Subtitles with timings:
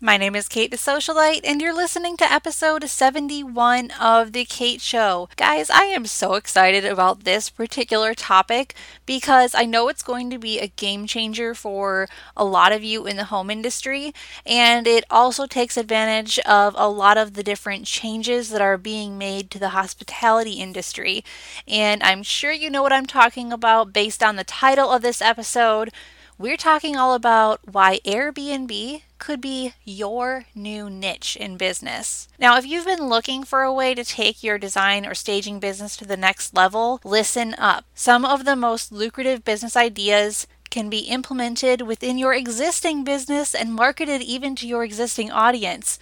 [0.00, 4.80] My name is Kate the Socialite, and you're listening to episode 71 of The Kate
[4.80, 5.28] Show.
[5.34, 8.76] Guys, I am so excited about this particular topic
[9.06, 12.06] because I know it's going to be a game changer for
[12.36, 14.14] a lot of you in the home industry,
[14.46, 19.18] and it also takes advantage of a lot of the different changes that are being
[19.18, 21.24] made to the hospitality industry.
[21.66, 25.20] And I'm sure you know what I'm talking about based on the title of this
[25.20, 25.90] episode.
[26.38, 32.28] We're talking all about why Airbnb could be your new niche in business.
[32.38, 35.96] Now, if you've been looking for a way to take your design or staging business
[35.96, 37.84] to the next level, listen up.
[37.94, 43.74] Some of the most lucrative business ideas can be implemented within your existing business and
[43.74, 45.98] marketed even to your existing audience.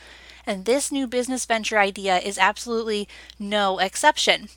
[0.47, 3.09] And this new business venture idea is absolutely
[3.39, 4.49] no exception.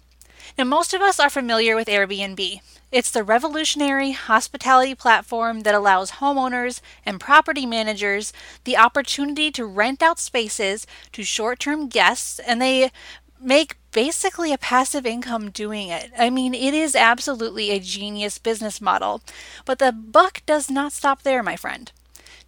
[0.58, 2.62] Now, most of us are familiar with Airbnb.
[2.92, 10.02] It's the revolutionary hospitality platform that allows homeowners and property managers the opportunity to rent
[10.02, 12.92] out spaces to short term guests, and they
[13.40, 16.12] make basically a passive income doing it.
[16.18, 19.22] I mean, it is absolutely a genius business model.
[19.66, 21.92] But the buck does not stop there, my friend.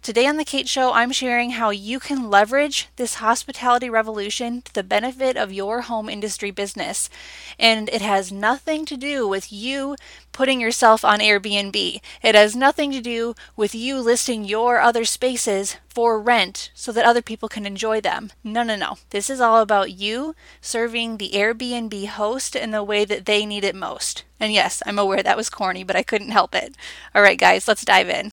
[0.02, 4.74] Today on The Kate Show, I'm sharing how you can leverage this hospitality revolution to
[4.74, 7.08] the benefit of your home industry business.
[7.56, 9.94] And it has nothing to do with you
[10.32, 12.00] putting yourself on Airbnb.
[12.20, 17.04] It has nothing to do with you listing your other spaces for rent so that
[17.04, 18.32] other people can enjoy them.
[18.42, 18.96] No, no, no.
[19.10, 23.62] This is all about you serving the Airbnb host in the way that they need
[23.62, 24.24] it most.
[24.40, 26.74] And yes, I'm aware that was corny, but I couldn't help it.
[27.14, 28.32] All right, guys, let's dive in.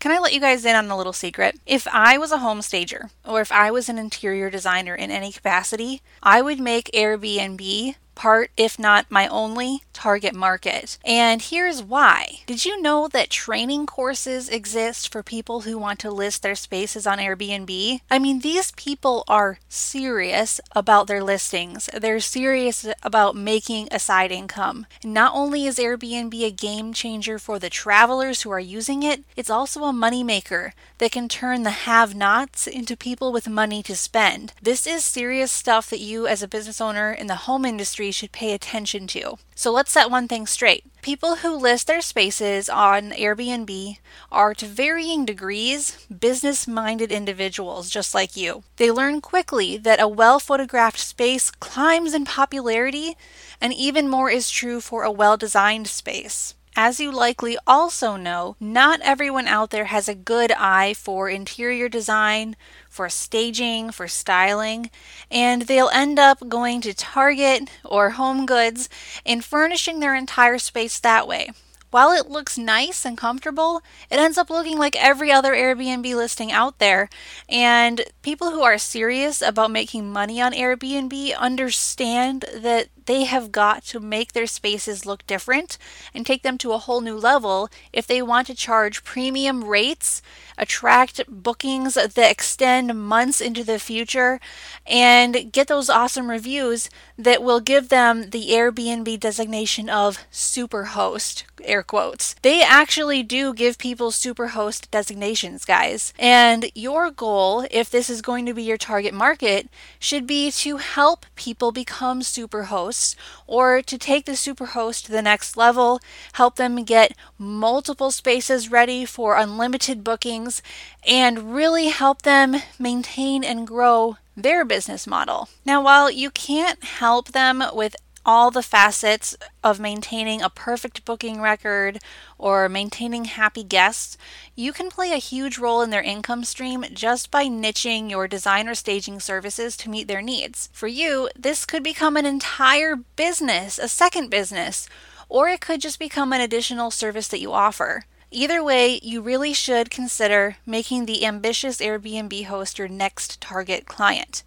[0.00, 1.60] Can I let you guys in on a little secret?
[1.66, 5.30] If I was a home stager, or if I was an interior designer in any
[5.30, 10.98] capacity, I would make Airbnb part, if not my only, target market.
[11.06, 12.40] And here's why.
[12.44, 17.06] Did you know that training courses exist for people who want to list their spaces
[17.06, 18.00] on Airbnb?
[18.10, 24.30] I mean, these people are serious about their listings, they're serious about making a side
[24.30, 24.84] income.
[25.02, 29.48] Not only is Airbnb a game changer for the travelers who are using it, it's
[29.48, 34.52] also a moneymaker that can turn the have nots into people with money to spend.
[34.60, 38.32] This is serious stuff that you, as a business owner in the home industry, should
[38.32, 39.38] pay attention to.
[39.54, 40.84] So let's set one thing straight.
[41.02, 43.98] People who list their spaces on Airbnb
[44.30, 48.62] are to varying degrees business minded individuals just like you.
[48.76, 53.16] They learn quickly that a well photographed space climbs in popularity,
[53.60, 56.54] and even more is true for a well designed space.
[56.76, 61.88] As you likely also know, not everyone out there has a good eye for interior
[61.88, 62.56] design,
[62.88, 64.90] for staging, for styling,
[65.30, 68.88] and they'll end up going to Target or Home Goods
[69.26, 71.50] and furnishing their entire space that way.
[71.90, 76.52] While it looks nice and comfortable, it ends up looking like every other Airbnb listing
[76.52, 77.08] out there.
[77.48, 83.82] And people who are serious about making money on Airbnb understand that they have got
[83.82, 85.78] to make their spaces look different
[86.14, 90.22] and take them to a whole new level if they want to charge premium rates,
[90.56, 94.38] attract bookings that extend months into the future,
[94.86, 96.88] and get those awesome reviews
[97.22, 102.34] that will give them the Airbnb designation of superhost, air quotes.
[102.42, 106.14] They actually do give people superhost designations, guys.
[106.18, 110.78] And your goal, if this is going to be your target market, should be to
[110.78, 113.14] help people become superhosts
[113.46, 116.00] or to take the superhost to the next level,
[116.34, 120.62] help them get multiple spaces ready for unlimited bookings,
[121.06, 125.48] and really help them maintain and grow their business model.
[125.64, 129.34] Now, while you can't help them with all the facets
[129.64, 131.98] of maintaining a perfect booking record
[132.38, 134.16] or maintaining happy guests,
[134.54, 138.68] you can play a huge role in their income stream just by niching your design
[138.68, 140.68] or staging services to meet their needs.
[140.72, 144.88] For you, this could become an entire business, a second business,
[145.28, 148.04] or it could just become an additional service that you offer.
[148.32, 154.44] Either way, you really should consider making the ambitious Airbnb host your next target client.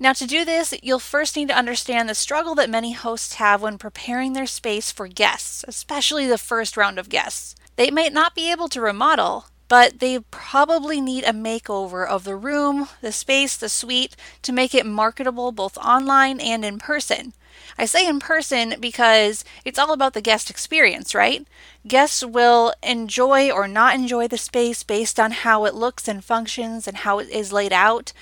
[0.00, 3.62] Now, to do this, you'll first need to understand the struggle that many hosts have
[3.62, 7.54] when preparing their space for guests, especially the first round of guests.
[7.76, 12.34] They might not be able to remodel, but they probably need a makeover of the
[12.34, 17.32] room, the space, the suite to make it marketable both online and in person.
[17.78, 21.46] I say in person because it's all about the guest experience, right?
[21.86, 26.86] Guests will enjoy or not enjoy the space based on how it looks and functions
[26.86, 28.12] and how it is laid out.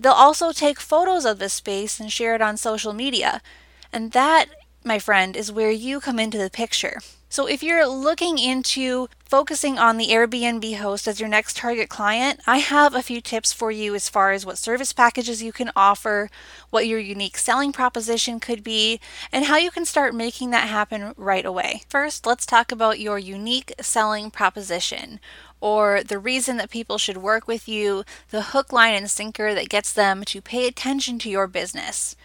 [0.00, 3.42] They'll also take photos of the space and share it on social media.
[3.92, 4.46] And that,
[4.84, 7.00] my friend, is where you come into the picture.
[7.30, 12.40] So, if you're looking into focusing on the Airbnb host as your next target client,
[12.46, 15.70] I have a few tips for you as far as what service packages you can
[15.76, 16.30] offer,
[16.70, 18.98] what your unique selling proposition could be,
[19.30, 21.82] and how you can start making that happen right away.
[21.90, 25.20] First, let's talk about your unique selling proposition
[25.60, 29.68] or the reason that people should work with you, the hook, line, and sinker that
[29.68, 32.16] gets them to pay attention to your business.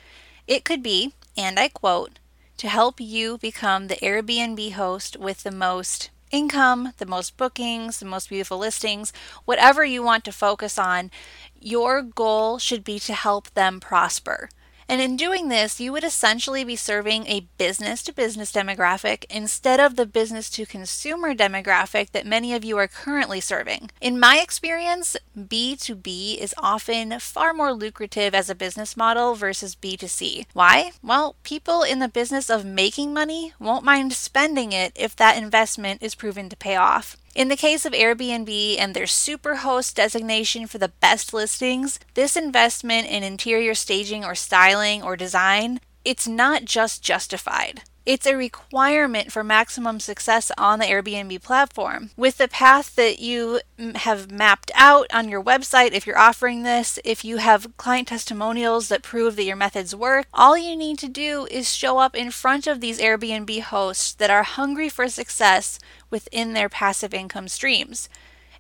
[0.48, 2.20] It could be, and I quote,
[2.64, 8.06] to help you become the Airbnb host with the most income, the most bookings, the
[8.06, 9.12] most beautiful listings,
[9.44, 11.12] whatever you want to focus on,
[11.60, 14.48] your goal should be to help them prosper.
[14.88, 19.80] And in doing this, you would essentially be serving a business to business demographic instead
[19.80, 23.92] of the business to consumer demographic that many of you are currently serving.
[24.02, 30.46] In my experience, B2B is often far more lucrative as a business model versus B2C.
[30.54, 30.92] Why?
[31.02, 36.04] Well, people in the business of making money won't mind spending it if that investment
[36.04, 37.18] is proven to pay off.
[37.36, 43.08] In the case of Airbnb and their superhost designation for the best listings, this investment
[43.08, 47.82] in interior staging or styling or design, it's not just justified.
[48.06, 52.10] It's a requirement for maximum success on the Airbnb platform.
[52.18, 56.64] With the path that you mm, have mapped out on your website, if you're offering
[56.64, 60.98] this, if you have client testimonials that prove that your methods work, all you need
[61.00, 65.08] to do is show up in front of these Airbnb hosts that are hungry for
[65.08, 65.80] success
[66.10, 68.10] within their passive income streams.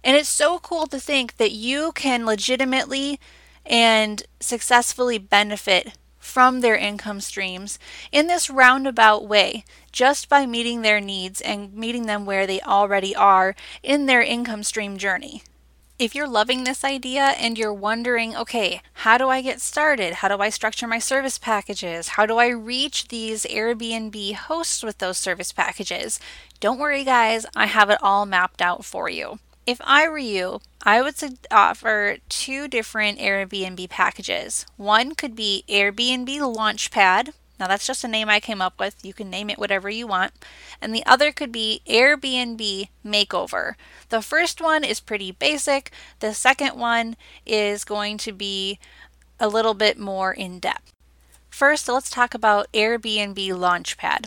[0.05, 3.19] And it's so cool to think that you can legitimately
[3.65, 7.77] and successfully benefit from their income streams
[8.11, 13.13] in this roundabout way, just by meeting their needs and meeting them where they already
[13.13, 13.53] are
[13.83, 15.43] in their income stream journey.
[15.99, 20.15] If you're loving this idea and you're wondering, okay, how do I get started?
[20.15, 22.09] How do I structure my service packages?
[22.09, 26.19] How do I reach these Airbnb hosts with those service packages?
[26.59, 29.39] Don't worry, guys, I have it all mapped out for you.
[29.65, 31.15] If I were you, I would
[31.49, 34.65] offer two different Airbnb packages.
[34.75, 37.33] One could be Airbnb Launchpad.
[37.59, 39.05] Now, that's just a name I came up with.
[39.05, 40.33] You can name it whatever you want.
[40.81, 43.75] And the other could be Airbnb Makeover.
[44.09, 47.15] The first one is pretty basic, the second one
[47.45, 48.79] is going to be
[49.39, 50.91] a little bit more in depth.
[51.49, 54.25] First, let's talk about Airbnb Launchpad.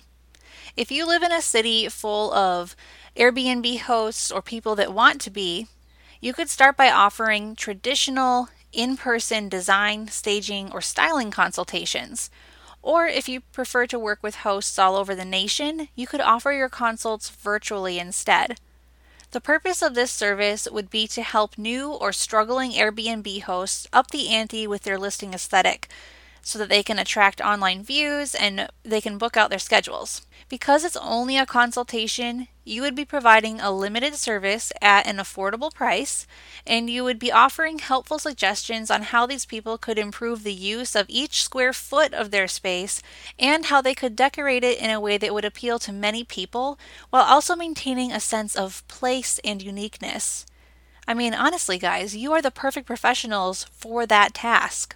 [0.77, 2.77] If you live in a city full of
[3.17, 5.69] Airbnb hosts or people that want to be,
[6.21, 12.29] you could start by offering traditional in person design, staging, or styling consultations.
[12.83, 16.53] Or if you prefer to work with hosts all over the nation, you could offer
[16.53, 18.61] your consults virtually instead.
[19.31, 24.11] The purpose of this service would be to help new or struggling Airbnb hosts up
[24.11, 25.89] the ante with their listing aesthetic
[26.47, 30.25] so that they can attract online views and they can book out their schedules.
[30.49, 35.75] Because it's only a consultation, you would be providing a limited service at an affordable
[35.75, 36.25] price,
[36.65, 40.95] and you would be offering helpful suggestions on how these people could improve the use
[40.95, 43.03] of each square foot of their space
[43.41, 46.79] and how they could decorate it in a way that would appeal to many people
[47.11, 50.47] while also maintaining a sense of place and uniqueness.
[51.09, 54.95] I mean, honestly, guys, you are the perfect professionals for that task.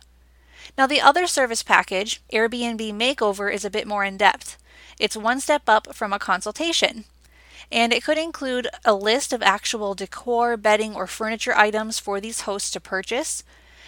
[0.79, 4.57] Now, the other service package, Airbnb Makeover, is a bit more in depth.
[4.99, 7.05] It's one step up from a consultation.
[7.73, 12.43] And it could include a list of actual decor, bedding, or furniture items for these
[12.43, 13.45] hosts to purchase.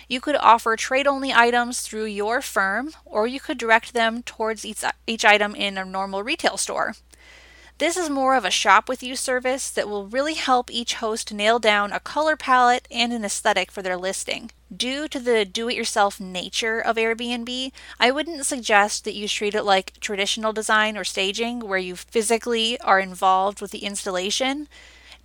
[0.08, 4.64] You could offer trade only items through your firm, or you could direct them towards
[4.64, 6.94] each, each item in a normal retail store.
[7.82, 11.32] This is more of a shop with you service that will really help each host
[11.34, 14.52] nail down a color palette and an aesthetic for their listing.
[14.74, 19.56] Due to the do it yourself nature of Airbnb, I wouldn't suggest that you treat
[19.56, 24.68] it like traditional design or staging where you physically are involved with the installation.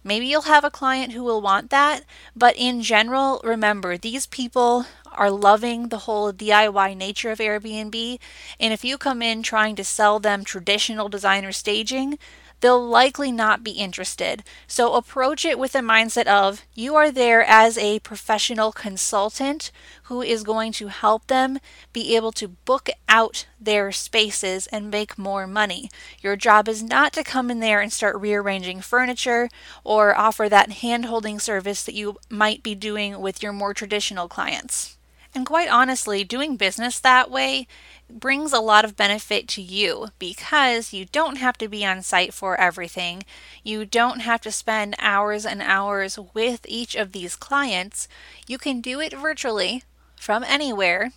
[0.04, 4.88] Maybe you'll have a client who will want that, but in general, remember these people
[5.14, 8.18] are loving the whole DIY nature of Airbnb,
[8.60, 12.18] and if you come in trying to sell them traditional designer staging,
[12.62, 14.44] they'll likely not be interested.
[14.68, 19.72] So approach it with a mindset of you are there as a professional consultant
[20.04, 21.60] who is going to help them
[21.94, 25.90] be able to book out their spaces and make more money.
[26.22, 29.50] Your job is not to come in there and start rearranging furniture
[29.84, 34.28] or offer that hand holding service that you might be doing with your more traditional
[34.28, 34.97] clients.
[35.38, 37.68] And quite honestly, doing business that way
[38.10, 42.34] brings a lot of benefit to you because you don't have to be on site
[42.34, 43.22] for everything.
[43.64, 48.08] You don't have to spend hours and hours with each of these clients.
[48.48, 49.84] You can do it virtually
[50.16, 51.12] from anywhere.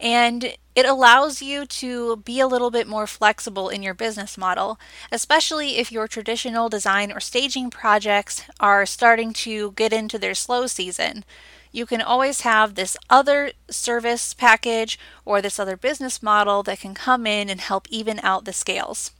[0.00, 4.80] And it allows you to be a little bit more flexible in your business model,
[5.12, 10.66] especially if your traditional design or staging projects are starting to get into their slow
[10.66, 11.24] season
[11.72, 16.94] you can always have this other service package or this other business model that can
[16.94, 19.10] come in and help even out the scales.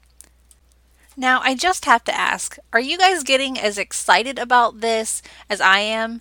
[1.16, 5.60] Now, I just have to ask are you guys getting as excited about this as
[5.60, 6.20] I am?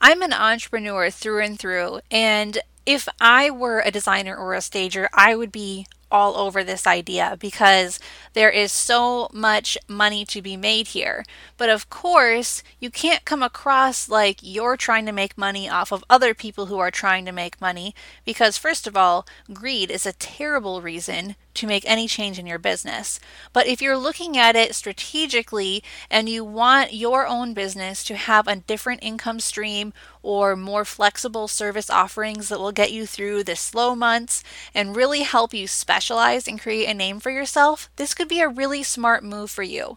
[0.00, 5.10] I'm an entrepreneur through and through, and if I were a designer or a stager,
[5.12, 8.00] I would be all over this idea because
[8.32, 11.24] there is so much money to be made here.
[11.56, 16.04] But of course, you can't come across like you're trying to make money off of
[16.10, 20.12] other people who are trying to make money because, first of all, greed is a
[20.12, 23.20] terrible reason to make any change in your business.
[23.52, 28.48] But if you're looking at it strategically and you want your own business to have
[28.48, 33.56] a different income stream or more flexible service offerings that will get you through the
[33.56, 34.42] slow months
[34.74, 38.48] and really help you specialize and create a name for yourself, this could be a
[38.48, 39.96] really smart move for you.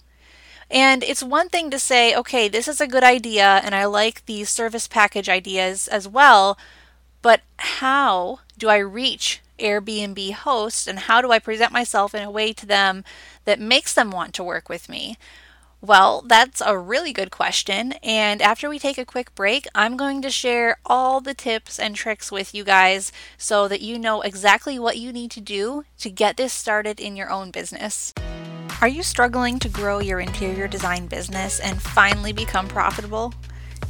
[0.70, 4.25] And it's one thing to say, okay, this is a good idea and I like
[4.25, 6.58] these service package ideas as well,
[7.22, 12.29] but how do I reach Airbnb hosts and how do I present myself in a
[12.29, 13.03] way to them
[13.46, 15.17] that makes them want to work with me?
[15.82, 17.93] Well, that's a really good question.
[18.03, 21.93] And after we take a quick break, I'm going to share all the tips and
[21.93, 26.10] tricks with you guys so that you know exactly what you need to do to
[26.10, 28.13] get this started in your own business.
[28.79, 33.34] Are you struggling to grow your interior design business and finally become profitable?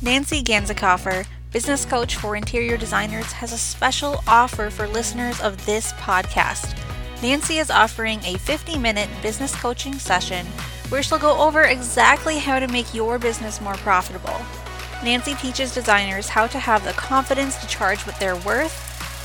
[0.02, 5.94] Nancy Ganzekaufer business coach for interior designers, has a special offer for listeners of this
[5.94, 6.76] podcast.
[7.22, 10.48] Nancy is offering a 50 minute business coaching session
[10.90, 14.36] where she'll go over exactly how to make your business more profitable.
[15.04, 18.74] Nancy teaches designers how to have the confidence to charge what they're worth,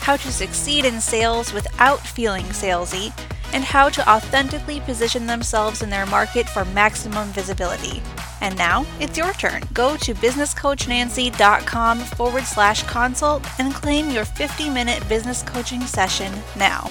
[0.02, 3.10] how to succeed in sales without feeling salesy,
[3.52, 8.02] and how to authentically position themselves in their market for maximum visibility.
[8.40, 9.62] And now it's your turn.
[9.72, 16.90] Go to businesscoachnancy.com forward slash consult and claim your 50 minute business coaching session now.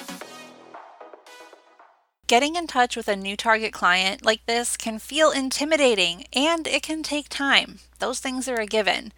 [2.28, 6.84] Getting in touch with a new target client like this can feel intimidating and it
[6.84, 7.80] can take time.
[8.00, 9.14] Those things are a given.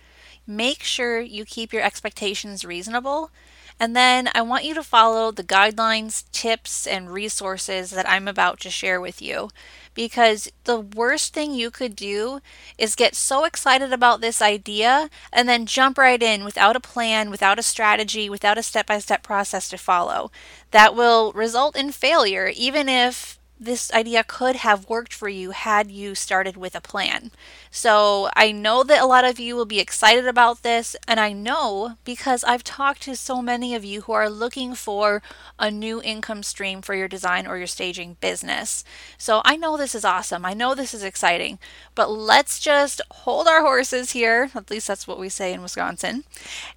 [0.45, 3.31] Make sure you keep your expectations reasonable
[3.79, 8.59] and then I want you to follow the guidelines, tips, and resources that I'm about
[8.61, 9.49] to share with you.
[9.93, 12.41] Because the worst thing you could do
[12.77, 17.29] is get so excited about this idea and then jump right in without a plan,
[17.29, 20.29] without a strategy, without a step by step process to follow.
[20.71, 25.91] That will result in failure, even if this idea could have worked for you had
[25.91, 27.31] you started with a plan.
[27.69, 31.33] So I know that a lot of you will be excited about this, and I
[31.33, 35.21] know because I've talked to so many of you who are looking for
[35.59, 38.83] a new income stream for your design or your staging business.
[39.17, 40.45] So I know this is awesome.
[40.45, 41.59] I know this is exciting,
[41.95, 44.51] but let's just hold our horses here.
[44.55, 46.23] At least that's what we say in Wisconsin.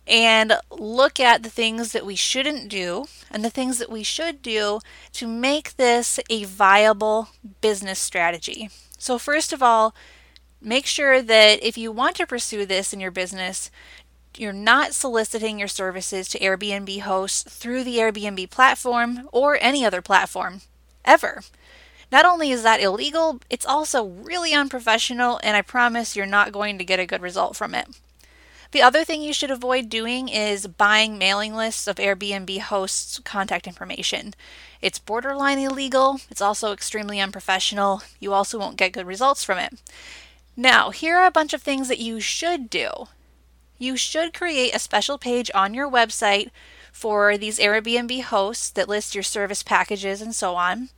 [0.06, 4.42] And look at the things that we shouldn't do and the things that we should
[4.42, 4.80] do
[5.12, 6.71] to make this a viable
[7.60, 8.70] business strategy.
[8.98, 9.94] So, first of all,
[10.60, 13.70] make sure that if you want to pursue this in your business,
[14.36, 20.00] you're not soliciting your services to Airbnb hosts through the Airbnb platform or any other
[20.00, 20.62] platform,
[21.04, 21.42] ever.
[22.10, 26.78] Not only is that illegal, it's also really unprofessional, and I promise you're not going
[26.78, 27.88] to get a good result from it.
[28.72, 33.66] The other thing you should avoid doing is buying mailing lists of Airbnb hosts' contact
[33.66, 34.34] information.
[34.82, 39.80] It's borderline illegal, it's also extremely unprofessional, you also won't get good results from it.
[40.56, 42.90] Now, here are a bunch of things that you should do.
[43.78, 46.50] You should create a special page on your website
[46.92, 50.88] for these Airbnb hosts that list your service packages and so on,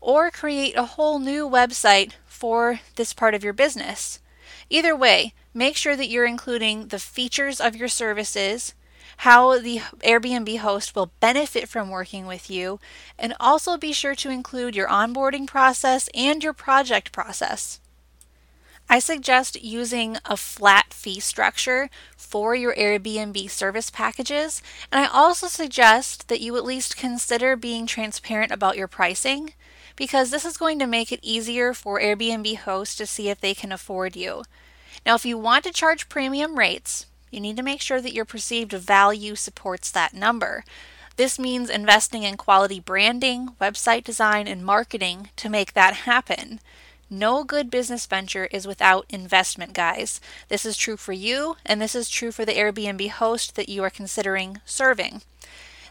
[0.00, 4.20] or create a whole new website for this part of your business.
[4.70, 8.74] Either way, make sure that you're including the features of your services,
[9.18, 12.80] how the Airbnb host will benefit from working with you,
[13.18, 17.80] and also be sure to include your onboarding process and your project process.
[18.88, 25.46] I suggest using a flat fee structure for your Airbnb service packages, and I also
[25.46, 29.54] suggest that you at least consider being transparent about your pricing
[29.96, 33.54] because this is going to make it easier for Airbnb hosts to see if they
[33.54, 34.42] can afford you.
[35.06, 38.24] Now, if you want to charge premium rates, you need to make sure that your
[38.24, 40.64] perceived value supports that number.
[41.16, 46.60] This means investing in quality branding, website design, and marketing to make that happen.
[47.10, 50.20] No good business venture is without investment, guys.
[50.48, 53.84] This is true for you, and this is true for the Airbnb host that you
[53.84, 55.22] are considering serving.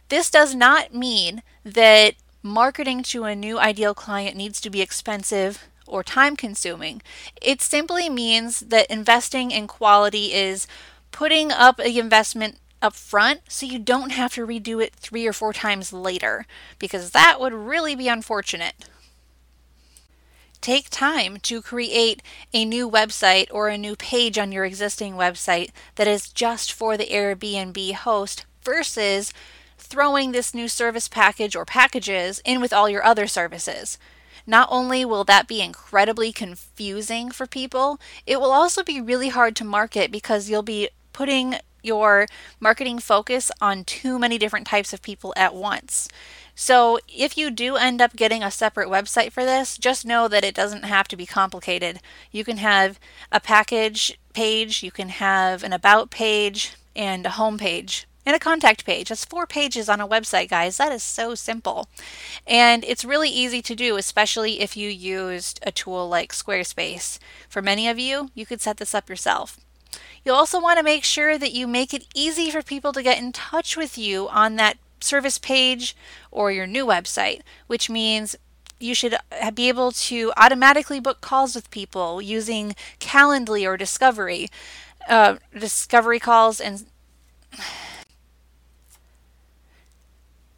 [0.10, 5.68] This does not mean that marketing to a new ideal client needs to be expensive
[5.88, 7.02] or time consuming.
[7.42, 10.68] It simply means that investing in quality is
[11.14, 15.32] putting up the investment up front so you don't have to redo it three or
[15.32, 16.46] four times later,
[16.80, 18.74] because that would really be unfortunate.
[20.60, 22.22] Take time to create
[22.54, 26.98] a new website or a new page on your existing website that is just for
[26.98, 29.34] the Airbnb host versus
[29.78, 33.98] throwing this new service package or packages in with all your other services.
[34.48, 39.56] Not only will that be incredibly confusing for people, it will also be really hard
[39.58, 42.28] to market because you'll be putting your
[42.60, 46.08] marketing focus on too many different types of people at once.
[46.56, 50.44] So, if you do end up getting a separate website for this, just know that
[50.44, 52.00] it doesn't have to be complicated.
[52.32, 53.00] You can have
[53.32, 58.40] a package page, you can have an about page, and a home page and a
[58.40, 59.10] contact page.
[59.10, 60.78] That's four pages on a website, guys.
[60.78, 61.90] That is so simple.
[62.48, 67.20] And it's really easy to do, especially if you used a tool like Squarespace.
[67.50, 69.60] For many of you, you could set this up yourself.
[70.24, 73.20] You'll also want to make sure that you make it easy for people to get
[73.20, 75.96] in touch with you on that service page
[76.32, 78.36] or your new website, which means
[78.80, 79.16] you should
[79.54, 84.50] be able to automatically book calls with people using Calendly or Discovery.
[85.08, 86.86] Uh, discovery calls and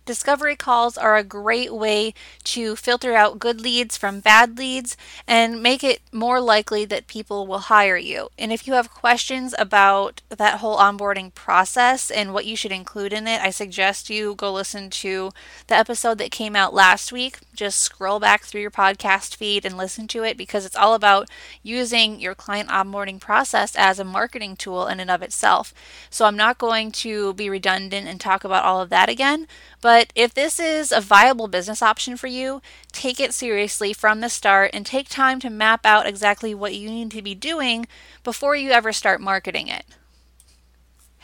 [0.05, 4.95] Discovery calls are a great way to filter out good leads from bad leads
[5.27, 8.29] and make it more likely that people will hire you.
[8.38, 13.13] And if you have questions about that whole onboarding process and what you should include
[13.13, 15.31] in it, I suggest you go listen to
[15.67, 17.39] the episode that came out last week.
[17.55, 21.30] Just scroll back through your podcast feed and listen to it because it's all about
[21.63, 25.73] using your client onboarding process as a marketing tool in and of itself.
[26.12, 29.47] So I'm not going to be redundant and talk about all of that again.
[29.95, 34.27] But if this is a viable business option for you, take it seriously from the
[34.27, 37.88] start and take time to map out exactly what you need to be doing
[38.21, 39.86] before you ever start marketing it.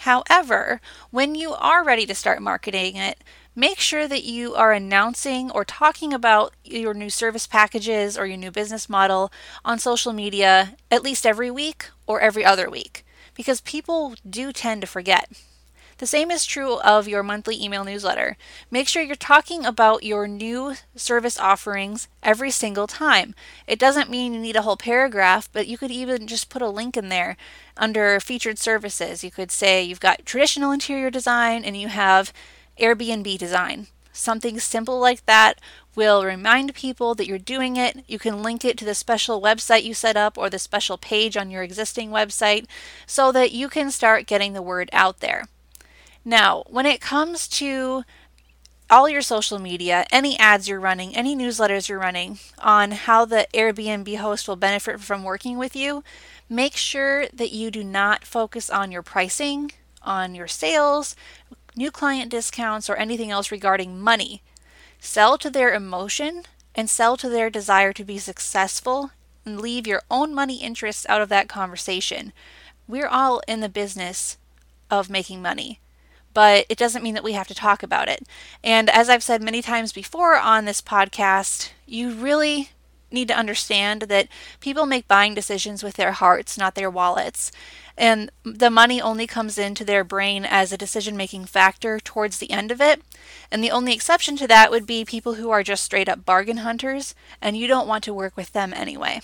[0.08, 0.80] However,
[1.10, 3.22] when you are ready to start marketing it,
[3.54, 8.38] make sure that you are announcing or talking about your new service packages or your
[8.38, 9.34] new business model
[9.66, 13.06] on social media at least every week or every other week
[13.36, 15.30] because people do tend to forget.
[16.02, 18.36] The same is true of your monthly email newsletter.
[18.72, 23.36] Make sure you're talking about your new service offerings every single time.
[23.68, 26.70] It doesn't mean you need a whole paragraph, but you could even just put a
[26.70, 27.38] link in there
[27.78, 29.24] under featured services.
[29.24, 32.34] You could say you've got traditional interior design and you have
[32.80, 33.86] Airbnb design.
[34.12, 35.62] Something simple like that
[35.94, 38.04] will remind people that you're doing it.
[38.08, 41.38] You can link it to the special website you set up or the special page
[41.38, 42.66] on your existing website
[43.06, 45.46] so that you can start getting the word out there.
[46.24, 48.04] Now, when it comes to
[48.92, 53.48] all your social media, any ads you're running, any newsletters you're running on how the
[53.54, 56.04] Airbnb host will benefit from working with you,
[56.48, 59.72] make sure that you do not focus on your pricing,
[60.04, 61.16] on your sales,
[61.76, 64.44] new client discounts, or anything else regarding money.
[65.00, 66.44] Sell to their emotion
[66.76, 69.12] and sell to their desire to be successful
[69.44, 72.32] and leave your own money interests out of that conversation.
[72.88, 74.38] We're all in the business
[74.92, 75.80] of making money
[76.34, 78.24] but it doesn't mean that we have to talk about it.
[78.64, 82.70] And as I've said many times before on this podcast, you really
[83.12, 84.28] need to understand that
[84.60, 87.52] people make buying decisions with their hearts, not their wallets.
[87.98, 92.52] And the money only comes into their brain as a decision making factor towards the
[92.52, 93.02] end of it.
[93.52, 96.58] And the only exception to that would be people who are just straight up bargain
[96.58, 99.22] hunters, and you don't want to work with them anyway.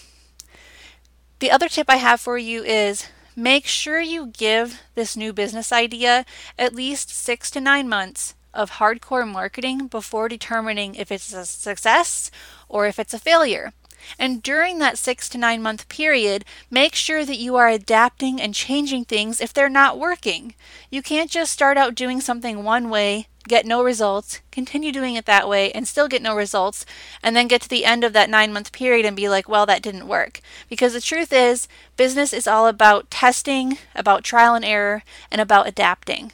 [1.39, 5.71] The other tip I have for you is make sure you give this new business
[5.71, 6.25] idea
[6.57, 12.31] at least six to nine months of hardcore marketing before determining if it's a success
[12.67, 13.71] or if it's a failure.
[14.17, 18.55] And during that six to nine month period, make sure that you are adapting and
[18.55, 20.55] changing things if they're not working.
[20.89, 25.25] You can't just start out doing something one way, get no results, continue doing it
[25.25, 26.85] that way, and still get no results,
[27.23, 29.65] and then get to the end of that nine month period and be like, well,
[29.65, 30.41] that didn't work.
[30.69, 35.67] Because the truth is, business is all about testing, about trial and error, and about
[35.67, 36.31] adapting.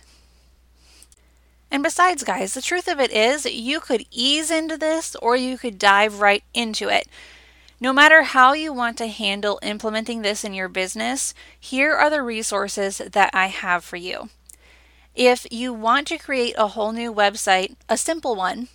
[1.73, 5.57] And besides, guys, the truth of it is you could ease into this or you
[5.57, 7.07] could dive right into it.
[7.79, 12.21] No matter how you want to handle implementing this in your business, here are the
[12.21, 14.29] resources that I have for you.
[15.15, 18.67] If you want to create a whole new website, a simple one,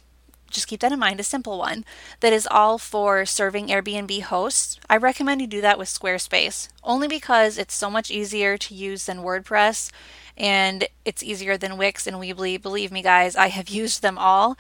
[0.50, 1.84] just keep that in mind, a simple one
[2.20, 7.08] that is all for serving Airbnb hosts, I recommend you do that with Squarespace, only
[7.08, 9.90] because it's so much easier to use than WordPress
[10.36, 12.62] and it's easier than Wix and Weebly.
[12.62, 14.56] Believe me, guys, I have used them all.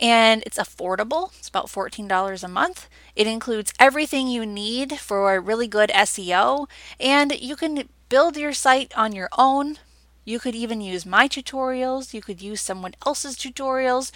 [0.00, 1.30] And it's affordable.
[1.38, 2.88] It's about $14 a month.
[3.14, 6.66] It includes everything you need for really good SEO,
[6.98, 9.78] and you can build your site on your own.
[10.24, 14.10] You could even use my tutorials, you could use someone else's tutorials,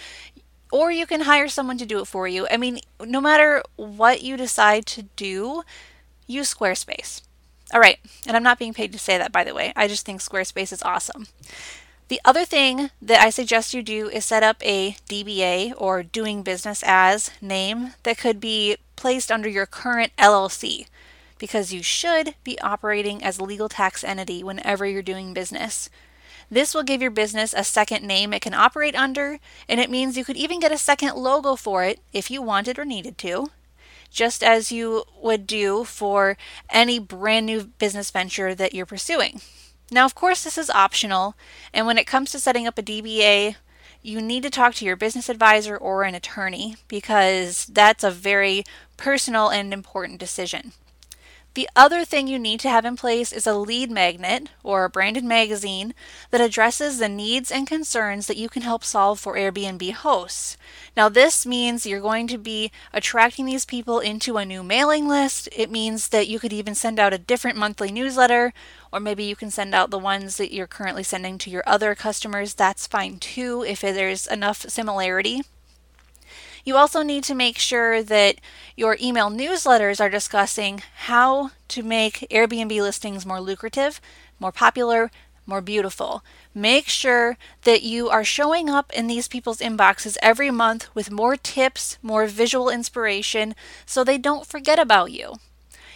[0.71, 2.47] or you can hire someone to do it for you.
[2.49, 5.63] I mean, no matter what you decide to do,
[6.27, 7.21] use Squarespace.
[7.73, 9.73] All right, and I'm not being paid to say that, by the way.
[9.75, 11.27] I just think Squarespace is awesome.
[12.07, 16.41] The other thing that I suggest you do is set up a DBA or doing
[16.41, 20.87] business as name that could be placed under your current LLC
[21.39, 25.89] because you should be operating as a legal tax entity whenever you're doing business.
[26.51, 30.17] This will give your business a second name it can operate under, and it means
[30.17, 33.49] you could even get a second logo for it if you wanted or needed to
[34.09, 36.37] just as you would do for
[36.69, 39.41] any brand new business venture that you're pursuing.
[39.91, 41.35] Now, of course, this is optional,
[41.73, 43.55] and when it comes to setting up a DBA,
[44.01, 48.63] you need to talk to your business advisor or an attorney because that's a very
[48.97, 50.73] personal and important decision.
[51.55, 54.89] The other thing you need to have in place is a lead magnet or a
[54.89, 55.95] branded magazine
[56.29, 60.57] that addresses the needs and concerns that you can help solve for Airbnb hosts.
[60.95, 65.49] Now, this means you're going to be attracting these people into a new mailing list.
[65.51, 68.53] It means that you could even send out a different monthly newsletter,
[68.93, 71.95] or maybe you can send out the ones that you're currently sending to your other
[71.95, 72.53] customers.
[72.53, 75.41] That's fine too if there's enough similarity.
[76.69, 78.35] You also need to make sure that
[78.77, 83.99] your email newsletters are discussing how to make Airbnb listings more lucrative,
[84.39, 85.09] more popular,
[85.47, 86.23] more beautiful.
[86.53, 91.35] Make sure that you are showing up in these people's inboxes every month with more
[91.35, 93.55] tips, more visual inspiration,
[93.87, 95.37] so they don't forget about you.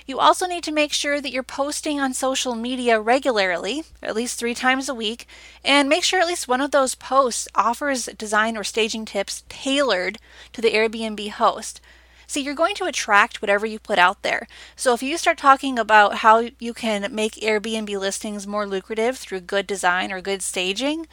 [0.05, 4.37] You also need to make sure that you're posting on social media regularly, at least
[4.37, 5.27] three times a week,
[5.63, 10.17] and make sure at least one of those posts offers design or staging tips tailored
[10.51, 11.79] to the Airbnb host.
[12.27, 14.47] See, you're going to attract whatever you put out there.
[14.75, 19.41] So if you start talking about how you can make Airbnb listings more lucrative through
[19.41, 21.05] good design or good staging,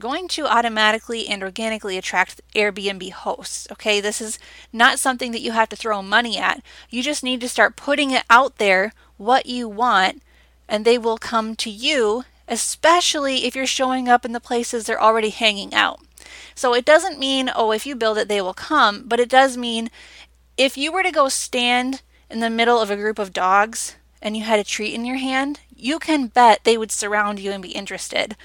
[0.00, 3.68] going to automatically and organically attract Airbnb hosts.
[3.70, 4.38] Okay, this is
[4.72, 6.62] not something that you have to throw money at.
[6.88, 10.22] You just need to start putting it out there what you want,
[10.68, 15.00] and they will come to you, especially if you're showing up in the places they're
[15.00, 16.00] already hanging out.
[16.54, 19.56] So it doesn't mean, oh, if you build it, they will come, but it does
[19.56, 19.90] mean
[20.56, 24.36] if you were to go stand in the middle of a group of dogs and
[24.36, 27.62] you had a treat in your hand, you can bet they would surround you and
[27.62, 28.36] be interested.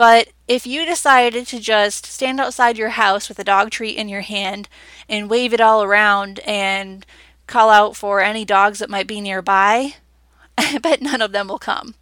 [0.00, 4.08] But if you decided to just stand outside your house with a dog treat in
[4.08, 4.66] your hand
[5.10, 7.04] and wave it all around and
[7.46, 9.96] call out for any dogs that might be nearby,
[10.56, 11.96] I bet none of them will come.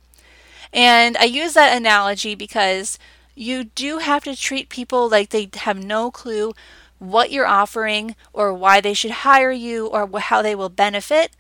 [0.73, 3.01] And I use that analogy because
[3.35, 6.55] you do have to treat people like they have no clue
[7.01, 11.33] what you're offering or why they should hire you or how they will benefit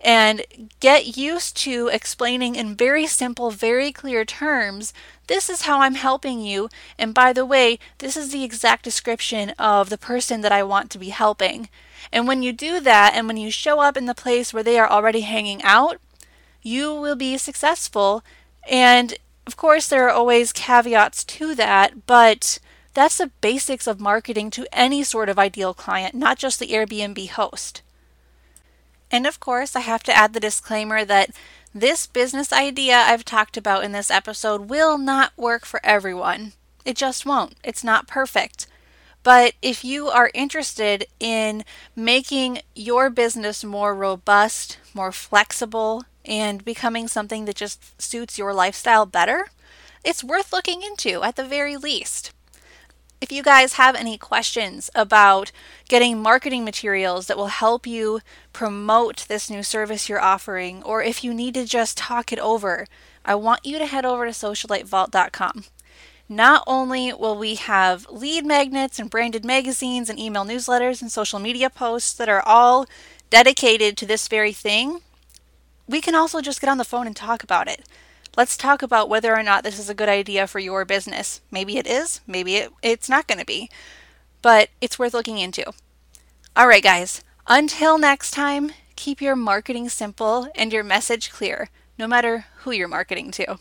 [0.00, 0.42] and
[0.80, 4.92] get used to explaining in very simple, very clear terms
[5.30, 6.68] this is how I'm helping you.
[6.98, 10.90] And by the way, this is the exact description of the person that I want
[10.90, 11.68] to be helping.
[12.10, 14.76] And when you do that, and when you show up in the place where they
[14.76, 16.00] are already hanging out,
[16.62, 18.24] you will be successful.
[18.68, 19.14] And
[19.46, 22.58] of course, there are always caveats to that, but
[22.92, 27.28] that's the basics of marketing to any sort of ideal client, not just the Airbnb
[27.28, 27.82] host.
[29.12, 31.30] And of course, I have to add the disclaimer that
[31.74, 36.52] this business idea I've talked about in this episode will not work for everyone.
[36.84, 37.54] It just won't.
[37.62, 38.66] It's not perfect.
[39.22, 47.06] But if you are interested in making your business more robust, more flexible, and becoming
[47.06, 49.48] something that just suits your lifestyle better,
[50.04, 52.32] it's worth looking into at the very least.
[53.20, 55.52] If you guys have any questions about
[55.88, 58.20] getting marketing materials that will help you
[58.54, 62.86] promote this new service you're offering, or if you need to just talk it over,
[63.22, 65.64] I want you to head over to socialitevault.com.
[66.30, 71.40] Not only will we have lead magnets and branded magazines and email newsletters and social
[71.40, 72.86] media posts that are all
[73.28, 75.02] dedicated to this very thing,
[75.86, 77.84] we can also just get on the phone and talk about it.
[78.36, 81.40] Let's talk about whether or not this is a good idea for your business.
[81.50, 83.70] Maybe it is, maybe it, it's not going to be,
[84.40, 85.72] but it's worth looking into.
[86.56, 92.06] All right, guys, until next time, keep your marketing simple and your message clear, no
[92.06, 93.58] matter who you're marketing to.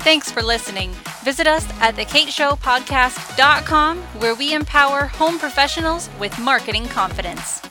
[0.00, 0.92] Thanks for listening.
[1.24, 7.62] Visit us at thekateshowpodcast.com where we empower home professionals with marketing confidence.